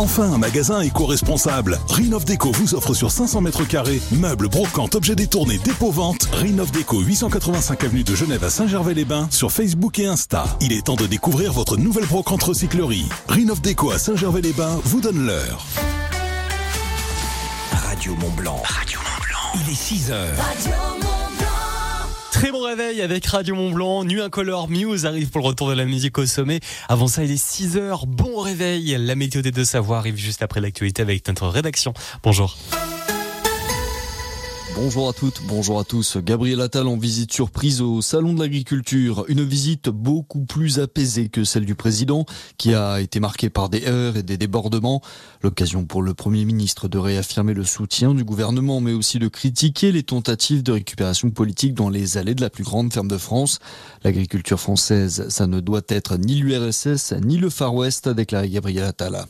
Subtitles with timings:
[0.00, 1.78] Enfin un magasin éco-responsable.
[1.86, 6.26] Rinov Déco vous offre sur 500 mètres carrés meubles, brocantes, objets détournés, dépôt vente.
[6.32, 10.46] Rinov Déco 885 avenue de Genève à Saint-Gervais-les-Bains sur Facebook et Insta.
[10.62, 13.04] Il est temps de découvrir votre nouvelle brocante recyclerie.
[13.28, 15.66] Rinov Déco à Saint-Gervais-les-Bains vous donne l'heure.
[17.70, 18.62] Radio Mont Blanc.
[18.64, 19.62] Radio Mont Blanc.
[19.66, 21.09] Il est 6 heures.
[22.40, 24.02] Très bon réveil avec Radio Mont Blanc.
[24.02, 26.60] Nuit Incolore Muse arrive pour le retour de la musique au sommet.
[26.88, 28.06] Avant ça, il est 6 heures.
[28.06, 28.96] Bon réveil.
[28.98, 31.92] La météo des deux savoirs arrive juste après l'actualité avec notre rédaction.
[32.22, 32.56] Bonjour.
[34.76, 36.16] Bonjour à toutes, bonjour à tous.
[36.18, 39.24] Gabriel Attal en visite surprise au Salon de l'Agriculture.
[39.28, 42.24] Une visite beaucoup plus apaisée que celle du président,
[42.56, 45.02] qui a été marquée par des heures et des débordements.
[45.42, 49.90] L'occasion pour le Premier ministre de réaffirmer le soutien du gouvernement, mais aussi de critiquer
[49.92, 53.58] les tentatives de récupération politique dans les allées de la plus grande ferme de France.
[54.04, 58.84] L'agriculture française, ça ne doit être ni l'URSS, ni le Far West, a déclaré Gabriel
[58.84, 59.26] Attal.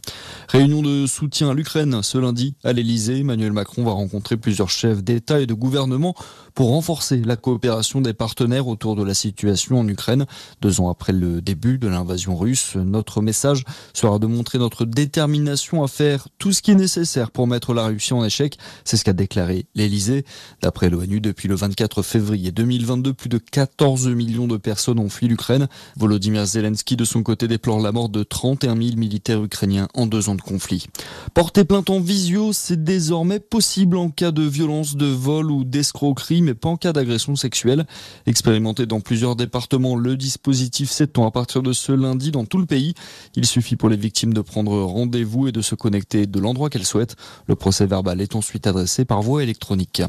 [0.49, 3.21] Réunion de soutien à l'Ukraine ce lundi à l'Elysée.
[3.21, 6.15] Emmanuel Macron va rencontrer plusieurs chefs d'État et de gouvernement
[6.61, 10.27] pour renforcer la coopération des partenaires autour de la situation en Ukraine.
[10.61, 15.83] Deux ans après le début de l'invasion russe, notre message sera de montrer notre détermination
[15.83, 18.59] à faire tout ce qui est nécessaire pour mettre la Russie en échec.
[18.85, 20.27] C'est ce qu'a déclaré l'Elysée.
[20.61, 25.29] D'après l'ONU, depuis le 24 février 2022, plus de 14 millions de personnes ont fui
[25.29, 25.67] l'Ukraine.
[25.97, 30.29] Volodymyr Zelensky, de son côté, déplore la mort de 31 000 militaires ukrainiens en deux
[30.29, 30.89] ans de conflit.
[31.33, 36.49] Porter plainte en visio, c'est désormais possible en cas de violence, de vol ou d'escroquerie,
[36.54, 37.87] pas en cas d'agression sexuelle.
[38.26, 42.66] Expérimenté dans plusieurs départements, le dispositif s'étend à partir de ce lundi dans tout le
[42.66, 42.95] pays.
[43.34, 46.87] Il suffit pour les victimes de prendre rendez-vous et de se connecter de l'endroit qu'elles
[46.87, 47.16] souhaitent.
[47.46, 50.02] Le procès verbal est ensuite adressé par voie électronique.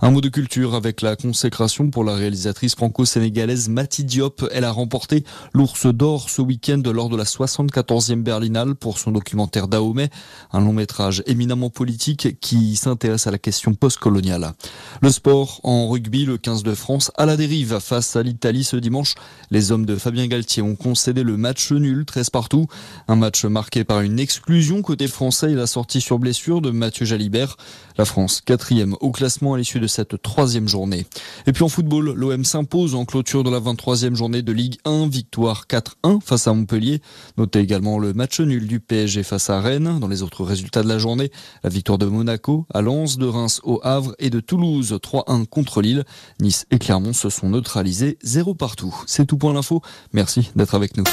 [0.00, 4.48] Un mot de culture avec la consécration pour la réalisatrice franco-sénégalaise Mati Diop.
[4.52, 9.68] Elle a remporté l'Ours d'Or ce week-end lors de la 74e Berlinale pour son documentaire
[9.68, 10.10] Dahomey,
[10.52, 14.52] un long métrage éminemment politique qui s'intéresse à la question postcoloniale.
[15.00, 18.76] Le sport en rugby, le 15 de France à la dérive face à l'Italie ce
[18.76, 19.14] dimanche.
[19.50, 22.66] Les hommes de Fabien Galtier ont concédé le match nul 13 partout.
[23.08, 27.04] Un match marqué par une exclusion côté français et la sortie sur blessure de Mathieu
[27.04, 27.56] Jalibert.
[27.98, 31.06] La France, quatrième au classement à l'issue de cette troisième journée.
[31.46, 35.08] Et puis en football, l'OM s'impose en clôture de la 23e journée de Ligue 1,
[35.08, 37.00] victoire 4-1 face à Montpellier.
[37.36, 39.98] Notez également le match nul du PSG face à Rennes.
[39.98, 41.30] Dans les autres résultats de la journée,
[41.62, 45.63] la victoire de Monaco à Lens, de Reims au Havre et de Toulouse 3-1 contre
[45.80, 46.04] Lille.
[46.40, 48.94] Nice et Clermont se sont neutralisés 0 partout.
[49.06, 49.82] C'est tout pour l'info.
[50.12, 51.04] Merci d'être avec nous.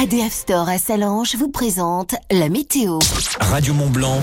[0.00, 3.00] ADF Store à Salange vous présente la météo.
[3.40, 4.20] Radio Mont Blanc,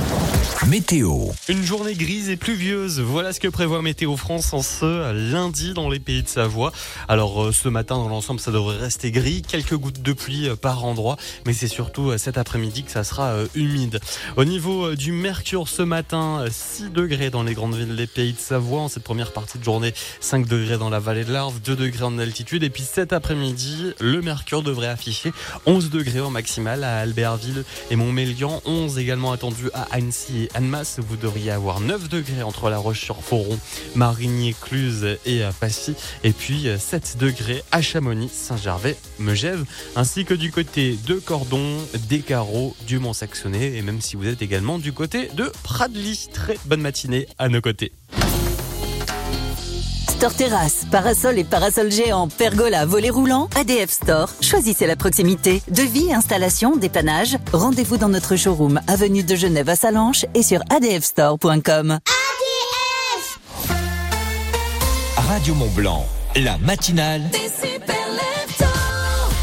[0.68, 1.31] météo.
[1.50, 3.02] Une journée grise et pluvieuse.
[3.02, 6.72] Voilà ce que prévoit Météo France en ce lundi dans les pays de Savoie.
[7.09, 10.56] Alors euh, ce matin dans l'ensemble ça devrait rester gris, quelques gouttes de pluie euh,
[10.56, 14.00] par endroit, mais c'est surtout euh, cet après-midi que ça sera humide.
[14.38, 18.40] Au niveau du mercure ce matin, 6 degrés dans les grandes villes des pays de
[18.40, 21.75] Savoie en cette première partie de journée, 5 degrés dans la vallée de l'Arve, 2
[21.75, 25.34] degrés en altitude et puis cet après-midi, le mercure devrait afficher
[25.66, 31.00] 11 degrés en maximal à Albertville et Montmélian, 11 également attendu à Annecy et Annemasse.
[31.00, 33.58] Vous devriez avoir 9 degrés entre La Roche-sur-Foron,
[33.96, 35.96] Marigny, Cluse et Passy.
[36.24, 39.66] Et puis 7 degrés à Chamonix, Saint-Gervais, Megève,
[39.96, 41.78] ainsi que du côté de Cordon,
[42.08, 46.30] des Carreaux, du Mont-Saxonnet et même si vous êtes également du côté de Pradly.
[46.34, 47.92] Très bonne matinée à nos côtés.
[50.16, 54.30] Store Terrasse, parasol et parasol géant, pergola, volet roulant, ADF Store.
[54.40, 55.62] Choisissez la proximité.
[55.70, 57.38] Devis, installation, dépannage.
[57.52, 61.92] Rendez-vous dans notre showroom, avenue de Genève à Salanches et sur adfstore.com.
[61.92, 63.40] ADF
[65.18, 67.24] Radio Mont Blanc, la matinale.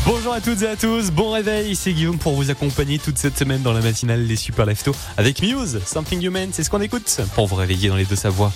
[0.07, 3.39] Bonjour à toutes et à tous, bon réveil, c'est Guillaume pour vous accompagner toute cette
[3.39, 7.21] semaine dans la matinale des Super Lefto avec Muse, Something Human, c'est ce qu'on écoute
[7.35, 8.53] pour vous réveiller dans les deux savoirs.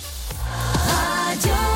[1.39, 1.66] so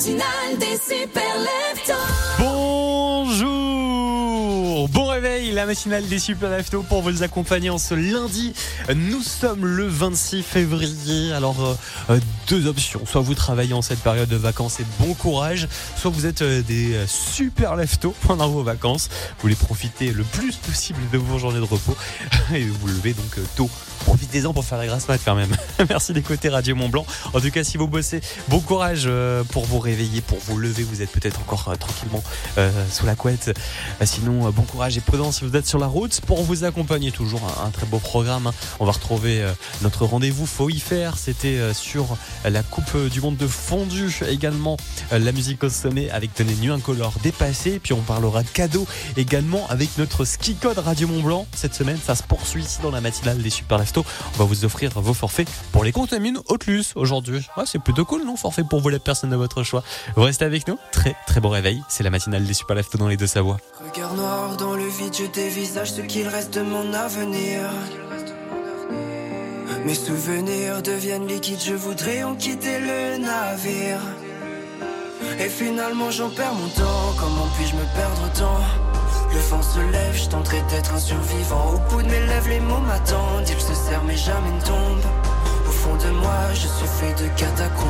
[0.00, 1.22] des super.
[2.38, 3.50] Bonjour
[4.88, 8.54] Bon réveil, la matinale des Super Leftos pour vous accompagner en ce lundi.
[8.94, 11.34] Nous sommes le 26 février.
[11.34, 11.74] Alors, euh,
[12.08, 12.18] euh,
[12.50, 13.06] deux options.
[13.06, 16.62] Soit vous travaillez en cette période de vacances et bon courage, soit vous êtes euh,
[16.62, 19.08] des euh, super leftos pendant vos vacances.
[19.08, 21.96] Vous voulez profiter le plus possible de vos journées de repos
[22.52, 23.70] et vous levez donc euh, tôt.
[24.00, 25.54] Profitez-en pour faire la grasse mat quand même.
[25.88, 27.06] Merci d'écouter Radio Mont Blanc.
[27.34, 29.08] En tout cas, si vous bossez, bon courage
[29.50, 30.82] pour vous réveiller, pour vous lever.
[30.82, 32.24] Vous êtes peut-être encore tranquillement
[32.90, 33.54] sous la couette.
[34.02, 36.22] Sinon, bon courage et prudence si vous êtes sur la route.
[36.22, 38.46] Pour vous accompagner, toujours un, très beau programme.
[38.46, 38.54] hein.
[38.80, 39.46] On va retrouver
[39.82, 40.46] notre rendez-vous.
[40.46, 41.18] Faut y faire.
[41.18, 44.14] C'était sur la Coupe du Monde de fondu.
[44.28, 44.76] Également,
[45.10, 47.80] la musique au sommet avec Tenez Nu Incolore dépassé.
[47.82, 51.46] Puis on parlera cadeau également avec notre ski code Radio Mont Blanc.
[51.54, 53.80] Cette semaine, ça se poursuit ici dans la matinale des Super.
[53.80, 57.46] On va vous offrir vos forfaits pour les contamines Hautelus aujourd'hui.
[57.56, 59.82] Ouais, c'est plutôt cool, non Forfait pour vous, la personne de votre choix.
[60.16, 60.78] Vous restez avec nous.
[60.92, 61.82] Très, très bon réveil.
[61.88, 63.58] C'est la matinale des Super dans les deux Savoies.
[63.84, 67.70] Regard dans le vide, je dévisage ce qu'il reste de mon avenir.
[69.84, 74.00] Mes souvenirs deviennent liquides, je voudrais en quitter le navire.
[75.38, 78.60] Et finalement j'en perds mon temps, comment puis-je me perdre tant?
[79.32, 81.74] Le vent se lève, je tenterai d'être un survivant.
[81.74, 85.10] Au bout de mes lèvres, les mots m'attendent, ils se serrent mais jamais ne tombent.
[85.66, 87.89] Au fond de moi, je suis fait de catacombes.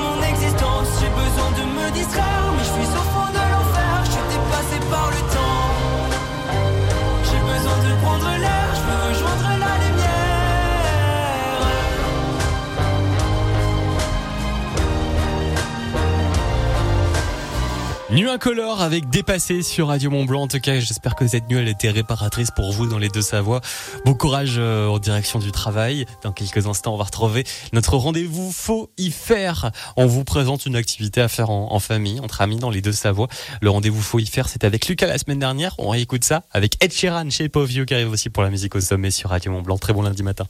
[18.21, 20.43] Nuit incolore avec Dépassé sur Radio Mont Blanc.
[20.43, 23.23] En tout cas, j'espère que cette nuit elle était réparatrice pour vous dans les deux
[23.23, 23.61] Savoies.
[24.05, 26.05] Bon courage euh, en direction du travail.
[26.21, 29.71] Dans quelques instants, on va retrouver notre rendez-vous Faut y faire.
[29.97, 33.27] On vous présente une activité à faire en, famille, entre amis dans les deux Savoies.
[33.59, 35.73] Le rendez-vous Faut y faire, c'est avec Lucas la semaine dernière.
[35.79, 38.81] On réécoute ça avec Ed Sheeran chez Povio qui arrive aussi pour la musique au
[38.81, 39.79] sommet sur Radio Mont Blanc.
[39.79, 40.45] Très bon lundi matin.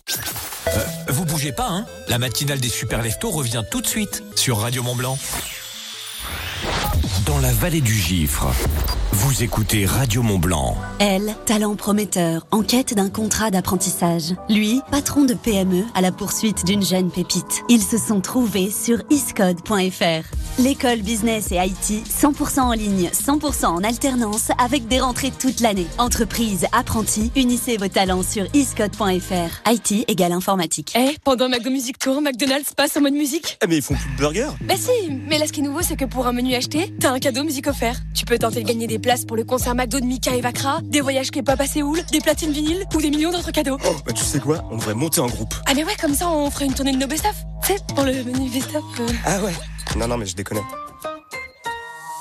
[0.67, 0.71] Euh,
[1.07, 1.85] vous bougez pas, hein?
[2.09, 5.17] La matinale des super leftos revient tout de suite sur Radio Mont Blanc.
[7.25, 8.47] Dans la vallée du Gifre,
[9.13, 10.77] vous écoutez Radio Mont Blanc.
[10.99, 14.35] Elle, talent prometteur, en quête d'un contrat d'apprentissage.
[14.49, 17.63] Lui, patron de PME à la poursuite d'une jeune pépite.
[17.69, 20.35] Ils se sont trouvés sur iscode.fr.
[20.59, 25.87] L'école business et IT, 100% en ligne, 100% en alternance, avec des rentrées toute l'année.
[25.97, 29.71] Entreprise, apprentis, unissez vos talents sur iscode.fr.
[29.71, 30.93] IT égale informatique.
[30.97, 33.57] Eh, pendant McDo Music Tour, McDonald's passe en mode musique?
[33.63, 34.51] Eh, mais ils font plus de burgers?
[34.61, 37.11] Bah si, mais là ce qui est nouveau, c'est que pour un menu acheté, t'as
[37.11, 37.95] un cadeau musique offert.
[38.13, 40.79] Tu peux tenter de gagner des places pour le concert McDo de Mika et Vakra,
[40.83, 43.77] des voyages K-pop à Séoul, des platines vinyles ou des millions d'autres cadeaux.
[43.85, 44.63] Oh, bah tu sais quoi?
[44.71, 45.53] On devrait monter en groupe.
[45.65, 47.35] Ah mais ouais, comme ça on ferait une tournée de nos best-of.
[47.63, 48.83] Tu sais, pour le menu best-of.
[48.99, 49.07] Euh.
[49.25, 49.53] Ah ouais
[49.97, 50.59] Non, non, mais je déconne.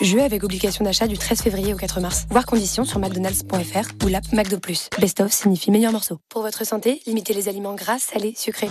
[0.02, 2.24] Jeu avec obligation d'achat du 13 février au 4 mars.
[2.30, 4.58] Voir conditions sur mcdonalds.fr ou l'app McDo+.
[4.98, 6.18] Best of signifie meilleur morceau.
[6.30, 8.70] Pour votre santé, limitez les aliments gras, salés, sucrés.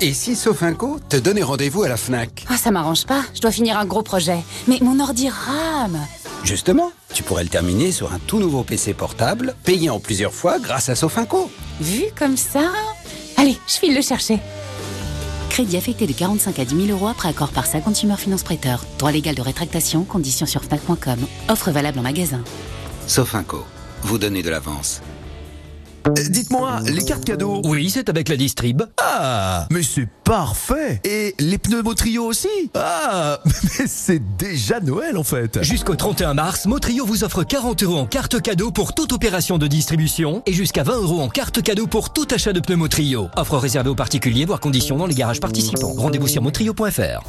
[0.00, 2.44] Et si Sofinco te donnait rendez-vous à la FNAC?
[2.48, 3.22] Ah, ça m'arrange pas.
[3.34, 4.38] Je dois finir un gros projet.
[4.68, 5.98] Mais mon ordi rame.
[6.42, 10.58] Justement, tu pourrais le terminer sur un tout nouveau PC portable, payé en plusieurs fois
[10.58, 11.50] grâce à Sofinco.
[11.80, 12.70] Vu comme ça?
[13.36, 14.40] Allez, je file le chercher.
[15.48, 18.84] Crédit affecté de 45 à 10 000 euros après accord par sa Consumer Finance Prêteur.
[18.98, 21.18] Droit légal de rétractation, conditions sur FNAC.com.
[21.48, 22.42] Offre valable en magasin.
[23.06, 23.64] Sofinco,
[24.02, 25.00] vous donnez de l'avance.
[26.06, 28.82] Euh, dites-moi, les cartes cadeaux Oui, c'est avec la distrib.
[29.00, 35.24] Ah, mais c'est parfait Et les pneus Motrio aussi Ah, mais c'est déjà Noël en
[35.24, 39.56] fait Jusqu'au 31 mars, Motrio vous offre 40 euros en carte cadeau pour toute opération
[39.56, 43.28] de distribution et jusqu'à 20 euros en carte cadeau pour tout achat de pneus Motrio.
[43.36, 45.94] Offre réservée aux particuliers, voire conditions dans les garages participants.
[45.96, 47.22] Rendez-vous sur motrio.fr.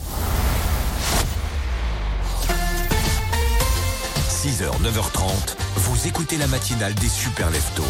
[4.45, 7.83] 6h, 9h30, vous écoutez la matinale des super leftos.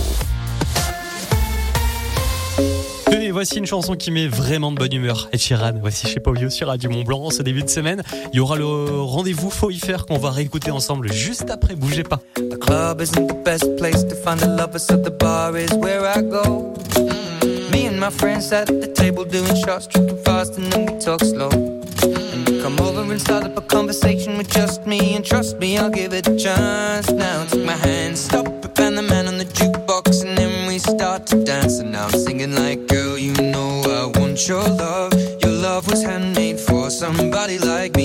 [3.35, 5.27] Voici une chanson qui met vraiment de bonne humeur.
[5.33, 8.01] Et Sheeran, voici chez Povio sur Radio Mont Blanc ce début de semaine.
[8.31, 11.75] Il y aura le rendez-vous Faut y faire qu'on va réécouter ensemble juste après.
[11.75, 12.21] Bougez pas.
[12.37, 16.05] The club isn't the best place to find the lovers, so the bar is where
[16.05, 16.73] I go.
[17.73, 21.19] Me and my friends at the table doing shots, tripping fast, and then we talk
[21.19, 21.49] slow.
[21.49, 25.77] And you come over and start up a conversation with just me, and trust me,
[25.77, 27.11] I'll give it a chance.
[27.11, 28.47] Now take my hand, stop
[28.85, 31.79] and the man on the jukebox, and then we start to dance.
[31.79, 32.84] And now I'm singing like,
[34.43, 35.13] your love.
[35.41, 38.04] Your love was handmade for somebody like me.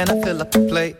[0.00, 0.96] and I fill up the plate.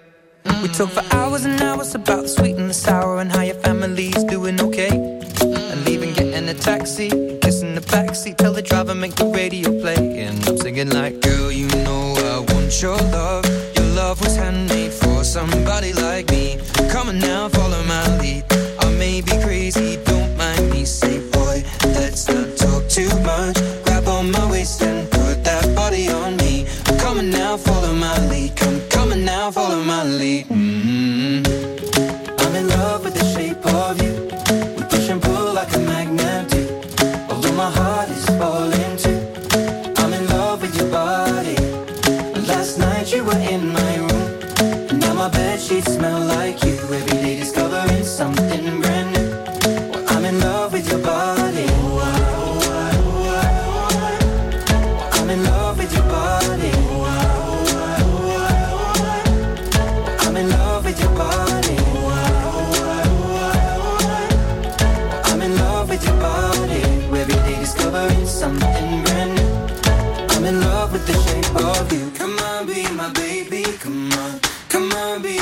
[0.62, 3.54] We talk for hours and hours about the sweet and the sour and how your
[3.57, 4.90] family's doing okay.
[4.90, 7.09] And leaving, getting a taxi,
[7.40, 10.21] kissing the backseat, tell the driver make the radio play.
[10.25, 13.29] And I'm singing like, girl, you know I want your love.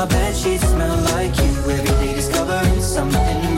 [0.00, 1.50] My bed sheets smell like you.
[1.68, 3.49] Every day discovering something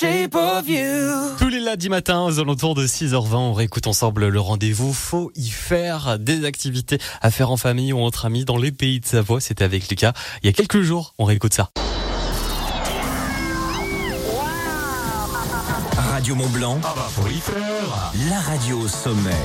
[0.00, 1.36] shape of you.
[1.38, 4.94] Tous les lundis matins, aux alentours de 6h20, on réécoute ensemble le rendez-vous.
[4.94, 9.00] Faut y faire des activités à faire en famille ou entre amis dans les pays
[9.00, 9.40] de Savoie.
[9.40, 11.14] C'était avec Lucas il y a quelques jours.
[11.18, 11.70] On réécoute ça.
[16.12, 16.80] Radio Mont Blanc.
[16.82, 18.12] Ah bah faut y faire.
[18.30, 19.36] La radio au sommet.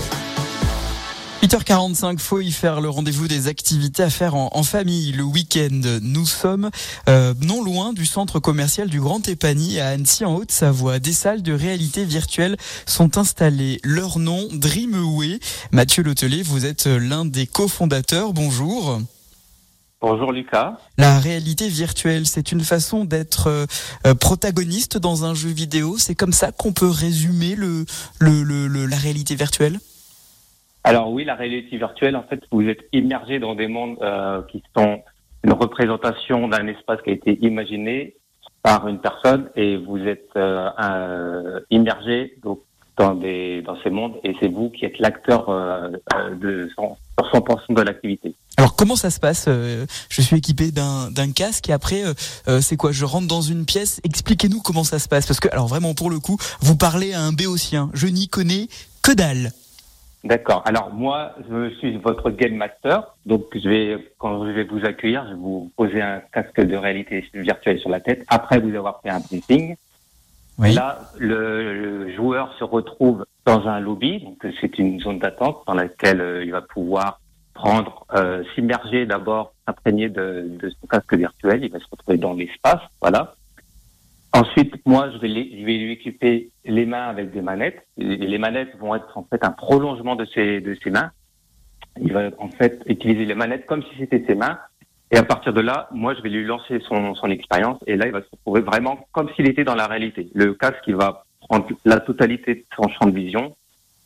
[1.49, 5.99] 8h45, faut y faire le rendez-vous des activités à faire en, en famille le week-end.
[6.01, 6.71] Nous sommes
[7.07, 10.97] euh, non loin du centre commercial du Grand Épany à Annecy en Haute-Savoie.
[10.97, 13.79] Des salles de réalité virtuelle sont installées.
[13.83, 15.39] Leur nom, Dreamway.
[15.71, 18.33] Mathieu Letelet, vous êtes l'un des cofondateurs.
[18.33, 18.99] Bonjour.
[20.01, 20.79] Bonjour Lucas.
[20.97, 23.65] La réalité virtuelle, c'est une façon d'être euh,
[24.07, 25.97] euh, protagoniste dans un jeu vidéo.
[25.99, 27.85] C'est comme ça qu'on peut résumer le,
[28.17, 29.79] le, le- le- la réalité virtuelle?
[30.87, 34.61] Alors oui, la réalité virtuelle, en fait, vous êtes immergé dans des mondes euh, qui
[34.77, 35.01] sont
[35.43, 38.15] une représentation d'un espace qui a été imaginé
[38.61, 42.59] par une personne et vous êtes euh, un- immergé donc,
[42.97, 46.95] dans, des, dans ces mondes et c'est vous qui êtes l'acteur euh, euh, de 100%,
[47.19, 48.35] 100% de l'activité.
[48.57, 52.13] Alors comment ça se passe Euh, Je suis équipé d'un casque et après euh,
[52.47, 53.99] euh, c'est quoi Je rentre dans une pièce.
[54.03, 57.21] Expliquez-nous comment ça se passe parce que alors vraiment pour le coup vous parlez à
[57.21, 57.89] un béotien.
[57.93, 58.67] Je n'y connais
[59.03, 59.51] que dalle.
[60.25, 60.63] D'accord.
[60.65, 63.15] Alors moi, je suis votre game master.
[63.27, 66.75] Donc je vais, quand je vais vous accueillir, je vais vous poser un casque de
[66.75, 68.25] réalité virtuelle sur la tête.
[68.27, 69.75] Après vous avoir fait un briefing.
[70.57, 74.21] Là, le, le joueur se retrouve dans un lobby.
[74.21, 77.19] Donc c'est une zone d'attente dans laquelle euh, il va pouvoir
[77.53, 81.63] prendre, euh, s'immerger d'abord, s'imprégner de, de son casque virtuel.
[81.63, 82.81] Il va se retrouver dans l'espace.
[82.99, 83.35] Voilà.
[84.35, 87.87] Ensuite, moi, je vais, lui équiper les mains avec des manettes.
[87.97, 91.11] Et les manettes vont être en fait un prolongement de ses, mains.
[92.01, 94.59] Il va en fait utiliser les manettes comme si c'était ses mains.
[95.11, 97.79] Et à partir de là, moi, je vais lui lancer son, expérience.
[97.87, 100.27] Et là, il va se retrouver vraiment comme s'il était dans la réalité.
[100.35, 103.55] Le casque, il va prendre la totalité de son champ de vision.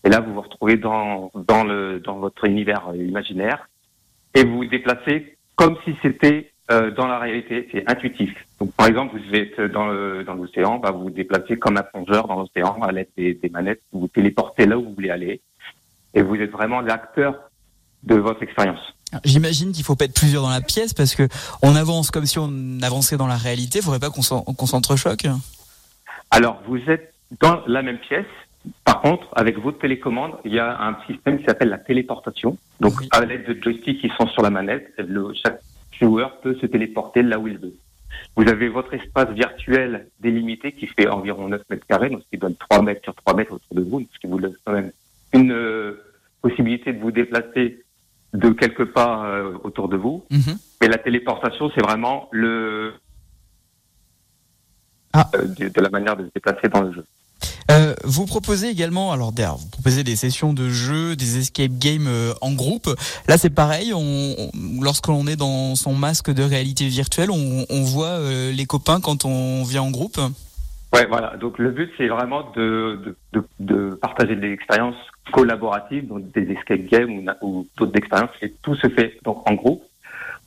[0.03, 3.67] Et là, vous vous retrouvez dans, votre univers imaginaire.
[4.35, 7.67] Et vous vous déplacez comme si c'était euh, dans la réalité.
[7.71, 8.31] C'est intuitif.
[8.59, 11.83] Donc, par exemple, vous êtes dans le- dans l'océan, bah, vous vous déplacez comme un
[11.83, 13.81] plongeur dans l'océan à l'aide des, des manettes.
[13.93, 15.41] Vous vous téléportez là où vous voulez aller.
[16.13, 17.35] Et vous êtes vraiment l'acteur
[18.03, 18.79] de votre expérience.
[19.23, 21.27] J'imagine qu'il faut pas être plusieurs dans la pièce parce que
[21.61, 22.49] on avance comme si on
[22.81, 23.81] avançait dans la réalité.
[23.81, 24.21] Faudrait pas qu'on
[24.67, 25.25] s'entrechoque.
[26.31, 28.25] Alors, vous êtes dans la même pièce.
[28.83, 32.57] Par contre, avec votre télécommande, il y a un système qui s'appelle la téléportation.
[32.81, 35.59] Donc, à l'aide de joysticks qui sont sur la manette, le- chaque
[35.99, 37.73] joueur peut se téléporter là où il veut.
[38.35, 42.37] Vous avez votre espace virtuel délimité qui fait environ 9 mètres carrés, donc ce qui
[42.37, 44.91] donne 3 mètres sur 3 mètres autour de vous, ce qui vous donne quand même
[45.33, 46.01] une euh,
[46.41, 47.83] possibilité de vous déplacer
[48.33, 50.23] de quelques pas euh, autour de vous.
[50.81, 52.93] Mais la téléportation, c'est vraiment le
[55.15, 55.21] euh,
[55.57, 57.05] de, de la manière de se déplacer dans le jeu.
[57.71, 62.07] Euh, vous proposez également, alors d'ailleurs, vous proposez des sessions de jeux, des escape games
[62.07, 62.89] euh, en groupe.
[63.27, 63.93] Là, c'est pareil.
[63.93, 68.99] On, on- lorsqu'on est dans son masque de réalité virtuelle, on, voit euh, les copains
[69.01, 70.19] quand on vient en groupe.
[70.93, 71.37] Ouais, voilà.
[71.37, 73.15] Donc le but, c'est vraiment de,
[73.59, 74.95] de, partager des expériences
[75.31, 78.31] collaboratives, donc des escape games ou, d'autres expériences.
[78.41, 79.83] Et tout se fait donc en groupe.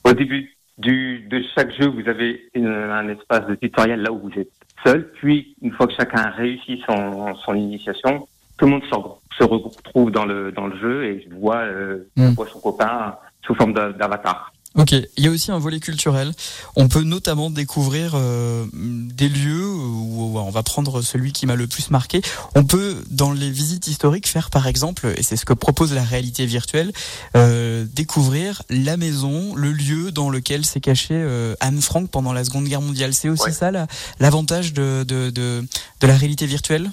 [0.05, 4.41] Au début du, de chaque jeu, vous avez un espace de tutoriel là où vous
[4.41, 4.51] êtes
[4.85, 5.09] seul.
[5.15, 8.27] Puis, une fois que chacun a réussi son, son initiation,
[8.59, 12.09] tout le monde se, re- se retrouve dans le, dans le jeu et voit, euh,
[12.17, 12.29] Mm.
[12.35, 14.53] voit son copain sous forme d'a- d'avatar.
[14.75, 16.33] Ok, il y a aussi un volet culturel.
[16.77, 21.67] On peut notamment découvrir euh, des lieux où on va prendre celui qui m'a le
[21.67, 22.23] plus marqué.
[22.55, 26.03] On peut, dans les visites historiques, faire par exemple, et c'est ce que propose la
[26.03, 26.93] réalité virtuelle,
[27.37, 32.43] euh, découvrir la maison, le lieu dans lequel s'est cachée euh, Anne Frank pendant la
[32.43, 33.13] Seconde Guerre mondiale.
[33.13, 33.87] C'est aussi ça la-
[34.21, 35.63] l'avantage de, de, de,
[36.01, 36.91] de la réalité virtuelle?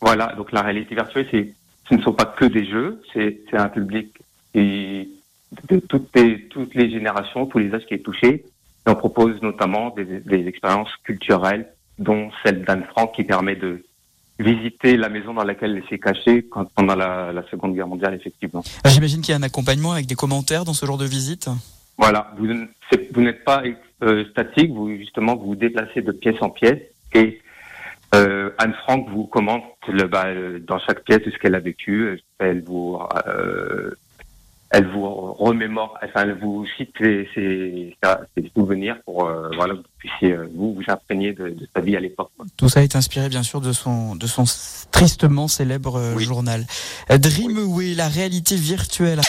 [0.00, 1.52] Voilà, donc la réalité virtuelle, c'est,
[1.88, 4.08] ce ne sont pas que des jeux, c'est, c'est un public
[4.54, 5.08] qui,
[5.68, 8.44] de toutes les, toutes les générations, tous les âges qui est touché.
[8.86, 13.84] Et on propose notamment des, des expériences culturelles, dont celle d'Anne Frank, qui permet de
[14.38, 18.14] visiter la maison dans laquelle elle s'est cachée quand, pendant la, la Seconde Guerre mondiale,
[18.14, 18.62] effectivement.
[18.82, 21.48] Ah, J'imagine qu'il y a un accompagnement avec des commentaires dans ce genre de visite.
[21.98, 22.46] Voilà, vous,
[23.20, 23.62] n'êtes pas
[24.02, 26.80] euh, statique, vous justement vous vous déplacez de pièce en pièce
[27.14, 27.40] et
[28.14, 32.20] euh, Anne Frank vous commente le, bah, euh, dans chaque pièce ce qu'elle a vécu.
[32.38, 33.90] Elle vous, euh,
[34.74, 37.96] elle vous remémore, enfin elle vous cite ses, ses-
[38.36, 41.80] ses souvenirs pour euh, voilà que vous puissiez euh, vous vous imprégner de, de sa
[41.82, 42.30] vie à l'époque.
[42.56, 44.44] Tout ça est inspiré bien sûr de son, de son
[44.90, 46.64] tristement célèbre euh, journal.
[47.10, 49.20] Euh, Dreamway, la réalité virtuelle.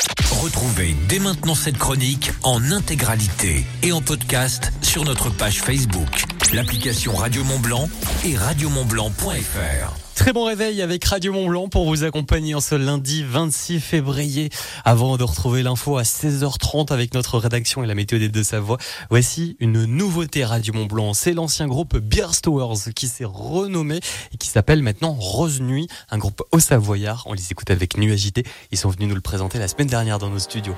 [0.41, 7.13] Retrouvez dès maintenant cette chronique en intégralité et en podcast sur notre page Facebook, l'application
[7.13, 7.87] Radio Mont Blanc
[8.25, 10.02] et radiomontblanc.fr.
[10.15, 14.49] Très bon réveil avec Radio Mont Blanc pour vous accompagner en ce lundi 26 février.
[14.85, 18.77] Avant de retrouver l'info à 16h30 avec notre rédaction et la météo des Deux-Savoie,
[19.09, 21.13] voici une nouveauté Radio Mont Blanc.
[21.13, 23.99] C'est l'ancien groupe Beer Stowers qui s'est renommé
[24.33, 27.23] et qui s'appelle maintenant Rose Nuit, un groupe haut savoyard.
[27.25, 28.45] On les écoute avec Nuit Agité.
[28.71, 30.75] Ils sont venus nous le présenter la semaine dernière dans nos studios.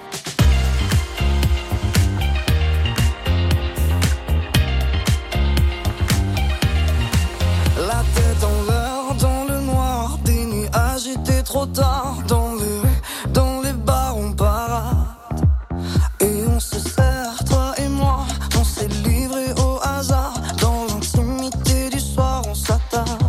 [11.46, 12.18] Trop tard.
[12.28, 15.06] Dans les rues, dans les bars, on parade.
[16.20, 18.26] Et on se sert, toi et moi,
[18.60, 20.34] on s'est livré au hasard.
[20.60, 23.24] Dans l'intimité du soir, on s'attarde.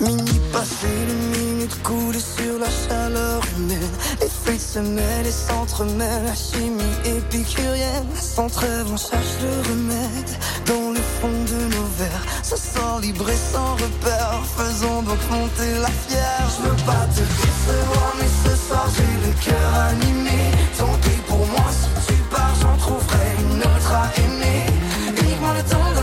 [0.00, 3.94] Minuit passé, les minutes coulées sur la chaleur humaine.
[4.20, 6.24] Les feuilles se mêlent et s'entremêlent.
[6.24, 8.08] La chimie épicurienne.
[8.14, 10.30] Sans trêve, on cherche le remède.
[10.66, 10.92] Dans
[11.28, 14.40] de nos verres, ça sort libre et sans repère.
[14.56, 16.44] Faisons donc monter la fière.
[16.56, 20.40] Je veux pas te décevoir, mais ce soir j'ai le cœur animé.
[20.78, 24.64] Tant pis pour moi, si tu pars, j'en trouverai une autre à aimer.
[25.08, 25.99] Uniquement le temps d'un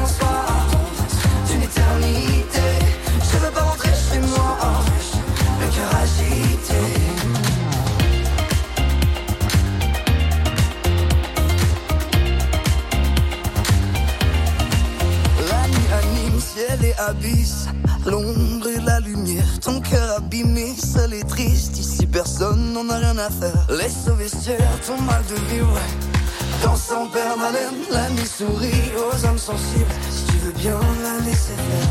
[16.58, 17.67] et abysse.
[18.06, 21.78] L'ombre et la lumière, ton cœur abîmé, seul et triste.
[21.78, 23.67] Ici personne n'en a rien à faire.
[23.70, 25.78] Laisse au vestiaire ton mal de vivre.
[26.63, 29.96] Danse en permanente, la nuit sourit aux âmes sensibles.
[30.10, 31.89] Si tu veux bien la laisser faire.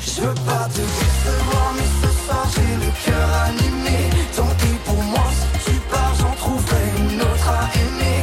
[0.00, 4.10] Je veux pas te décevoir, mais ce soir j'ai le cœur animé.
[4.36, 8.22] Tant pis pour moi, si tu pars, j'en trouverai une autre à aimer.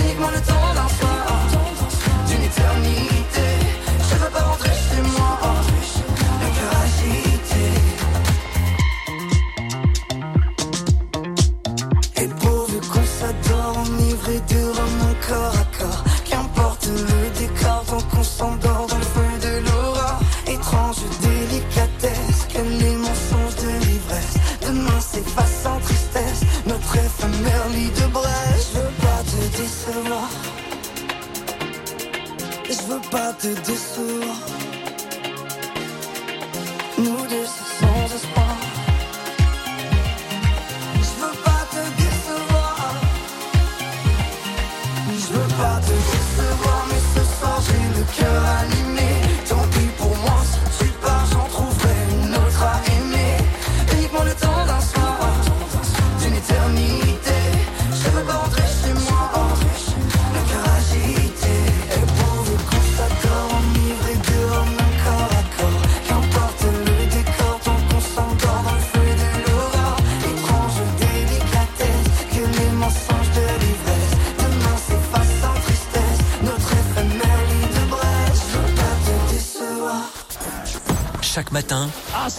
[0.00, 0.88] Uniquement le temps d'un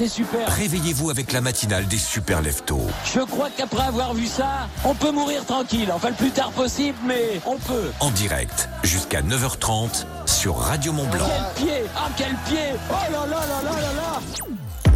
[0.07, 2.87] c'est super réveillez-vous avec la matinale des super leftos.
[3.13, 5.91] Je crois qu'après avoir vu ça, on peut mourir tranquille.
[5.93, 7.91] Enfin, le plus tard possible, mais on peut.
[7.99, 11.27] En direct, jusqu'à 9h30 sur Radio Mont Blanc.
[11.55, 14.86] Quel pied Ah, quel pied Oh là là là là là là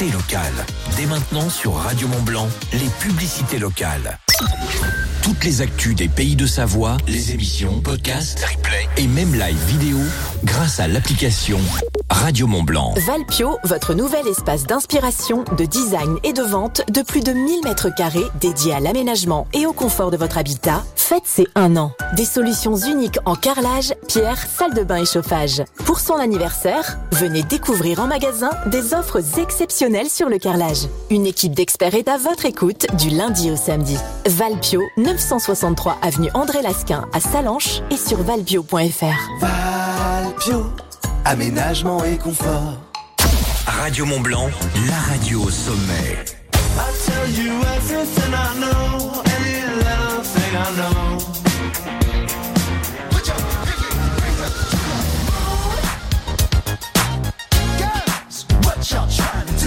[0.00, 0.52] achetez local.
[0.96, 4.18] Dès maintenant sur Radio Mont Blanc, les publicités locales.
[5.22, 9.98] Toutes les actus des pays de Savoie, les émissions, podcasts, replays et même live vidéo
[10.44, 11.58] grâce à l'application
[12.08, 12.94] Radio Mont Blanc.
[13.06, 17.94] Valpio, votre nouvel espace d'inspiration, de design et de vente de plus de 1000 mètres
[17.94, 21.92] carrés dédié à l'aménagement et au confort de votre habitat, faites ses un an.
[22.16, 25.62] Des solutions uniques en carrelage, pierre, salle de bain et chauffage.
[25.84, 30.88] Pour son anniversaire, venez découvrir en magasin des offres exceptionnelles sur le carrelage.
[31.10, 33.96] Une équipe d'experts est à votre écoute du lundi au samedi.
[34.26, 39.30] Valpio, 963 avenue André Lasquin à Salanches et sur valpio.fr.
[39.40, 40.66] Valpio,
[41.24, 42.78] aménagement et confort.
[43.64, 44.50] Radio Mont Blanc,
[44.88, 46.16] la radio au sommet.
[46.52, 51.09] I tell you everything I know, any little thing I know.
[58.90, 59.59] Girls, what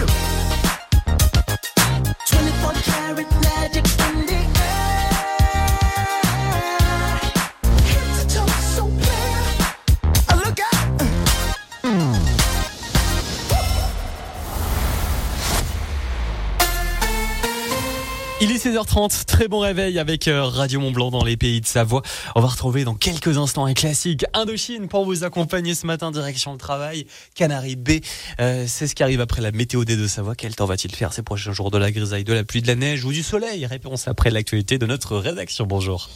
[18.63, 22.01] 16h30, très bon réveil avec euh, Radio Mont Blanc dans les pays de Savoie.
[22.33, 26.53] On va retrouver dans quelques instants un classique Indochine pour vous accompagner ce matin direction
[26.53, 27.05] le travail.
[27.35, 27.99] Canary B,
[28.39, 30.35] euh, c'est ce qui arrive après la météo des de Savoie.
[30.35, 32.75] Quel temps va-t-il faire ces prochains jours de la grisaille, de la pluie, de la
[32.75, 33.65] neige ou du soleil?
[33.65, 35.65] Réponse après l'actualité de notre rédaction.
[35.65, 36.09] Bonjour.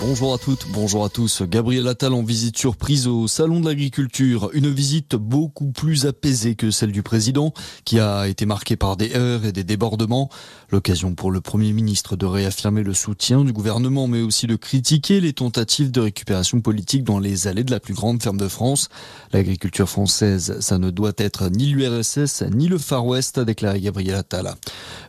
[0.00, 1.42] Bonjour à toutes, bonjour à tous.
[1.42, 4.48] Gabriel Attal en visite surprise au Salon de l'Agriculture.
[4.52, 7.52] Une visite beaucoup plus apaisée que celle du président,
[7.84, 10.30] qui a été marquée par des heurts et des débordements.
[10.70, 15.20] L'occasion pour le Premier ministre de réaffirmer le soutien du gouvernement, mais aussi de critiquer
[15.20, 18.90] les tentatives de récupération politique dans les allées de la plus grande ferme de France.
[19.32, 24.14] L'agriculture française, ça ne doit être ni l'URSS, ni le Far West, a déclaré Gabriel
[24.14, 24.54] Attal.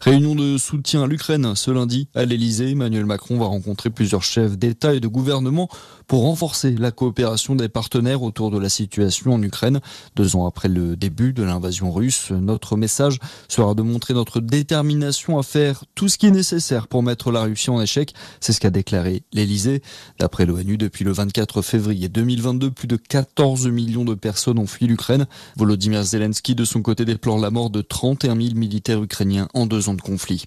[0.01, 2.71] Réunion de soutien à l'Ukraine ce lundi à l'Elysée.
[2.71, 5.69] Emmanuel Macron va rencontrer plusieurs chefs d'État et de gouvernement
[6.09, 9.79] pour renforcer la coopération des partenaires autour de la situation en Ukraine.
[10.15, 15.37] Deux ans après le début de l'invasion russe, notre message sera de montrer notre détermination
[15.37, 18.15] à faire tout ce qui est nécessaire pour mettre la Russie en échec.
[18.39, 19.83] C'est ce qu'a déclaré l'Elysée.
[20.19, 24.87] D'après l'ONU, depuis le 24 février 2022, plus de 14 millions de personnes ont fui
[24.87, 25.27] l'Ukraine.
[25.57, 29.89] Volodymyr Zelensky, de son côté, déplore la mort de 31 000 militaires ukrainiens en deux
[29.89, 30.45] ans de conflit.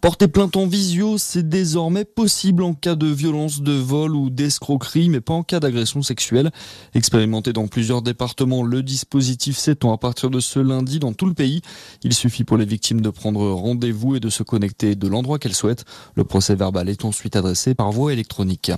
[0.00, 5.03] Porter plainte en visio, c'est désormais possible en cas de violence, de vol ou d'escroquerie,
[5.08, 6.50] mais pas en cas d'agression sexuelle.
[6.94, 11.34] Expérimenté dans plusieurs départements, le dispositif s'étend à partir de ce lundi dans tout le
[11.34, 11.62] pays.
[12.02, 15.54] Il suffit pour les victimes de prendre rendez-vous et de se connecter de l'endroit qu'elles
[15.54, 15.84] souhaitent.
[16.14, 18.72] Le procès verbal est ensuite adressé par voie électronique.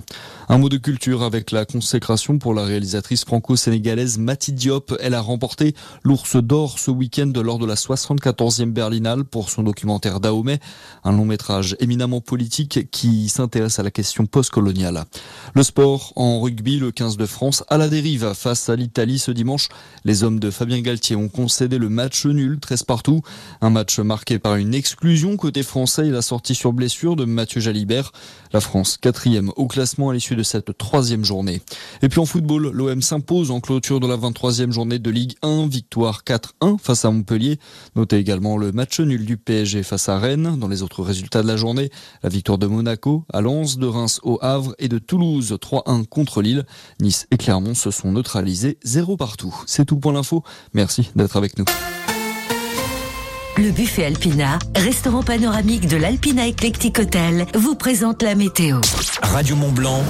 [0.49, 4.95] Un mot de culture avec la consécration pour la réalisatrice franco-sénégalaise Mati Diop.
[4.99, 10.19] Elle a remporté l'Ours d'Or ce week-end lors de la 74e Berlinale pour son documentaire
[10.19, 10.59] Dahomey,
[11.03, 15.05] un long métrage éminemment politique qui s'intéresse à la question postcoloniale.
[15.53, 19.29] Le sport en rugby, le 15 de France à la dérive face à l'Italie ce
[19.29, 19.69] dimanche.
[20.03, 23.21] Les hommes de Fabien Galtier ont concédé le match nul, 13 partout.
[23.61, 27.61] Un match marqué par une exclusion côté français et la sortie sur blessure de Mathieu
[27.61, 28.11] Jalibert.
[28.51, 31.61] La France, quatrième au classement à l'issue de cette troisième journée.
[32.01, 35.67] Et puis en football, l'OM s'impose en clôture de la 23e journée de Ligue 1,
[35.67, 37.59] victoire 4-1 face à Montpellier.
[37.95, 40.57] Notez également le match nul du PSG face à Rennes.
[40.57, 41.91] Dans les autres résultats de la journée,
[42.23, 46.41] la victoire de Monaco à Lens, de Reims au Havre et de Toulouse 3-1 contre
[46.41, 46.65] Lille.
[47.01, 49.55] Nice et Clermont se sont neutralisés 0 partout.
[49.65, 50.43] C'est tout pour l'info.
[50.73, 51.65] Merci d'être avec nous.
[53.57, 58.79] Le buffet Alpina, restaurant panoramique de l'Alpina Eclectic Hotel, vous présente la météo.
[59.23, 60.03] Radio Mont Blanc,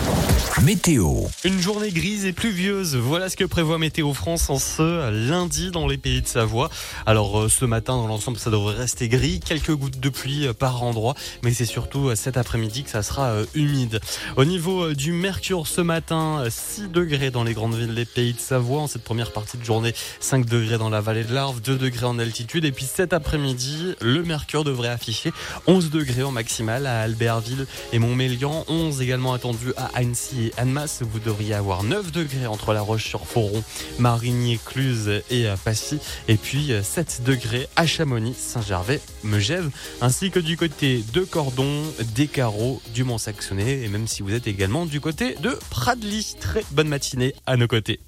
[0.64, 1.14] météo.
[1.46, 2.98] Une journée grise et pluvieuse.
[2.98, 6.70] Voilà ce que prévoit Météo France en ce lundi dans les pays de Savoie.
[7.06, 9.40] Alors euh, ce matin, dans l'ensemble, ça devrait rester gris.
[9.40, 11.16] Quelques gouttes de pluie euh, par endroit.
[11.44, 14.02] Mais c'est surtout euh, cet après-midi que ça sera humide.
[14.36, 18.34] Au niveau du mercure ce matin, euh, 6 degrés dans les grandes villes des pays
[18.34, 18.82] de Savoie.
[18.82, 22.06] En cette première partie de journée, 5 degrés dans la vallée de l'Arve, 2 degrés
[22.06, 22.66] en altitude.
[22.66, 25.32] Et puis cet après-midi, le mercure devrait afficher
[25.68, 28.66] 11 degrés en maximal à Albertville et Montmélian.
[28.68, 31.04] 11 également attendu à Annecy et Annemasse.
[31.04, 33.64] Vous devriez avoir 9 degrés entre La Roche-sur-Foron,
[34.00, 36.00] Marigny, Cluse et euh, Passy.
[36.28, 39.70] Et puis euh, 7 degrés à Chamonix, Saint-Gervais, Megève,
[40.02, 41.84] ainsi que du côté de Cordon,
[42.16, 43.84] des Carreaux, du Mont-Saxonnet.
[43.84, 46.38] Et même si vous êtes également du côté de Pradly.
[46.40, 48.00] Très bonne matinée à nos côtés.